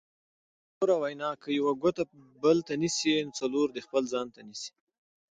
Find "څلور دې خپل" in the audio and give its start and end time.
3.39-4.03